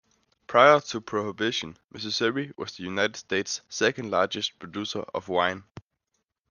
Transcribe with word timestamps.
Prior 0.47 0.79
to 0.79 0.99
Prohibition, 0.99 1.77
Missouri 1.91 2.51
was 2.57 2.75
the 2.75 2.81
United 2.81 3.17
States' 3.17 3.61
second 3.69 4.09
largest 4.09 4.57
producer 4.57 5.01
of 5.13 5.27
wine. 5.27 5.63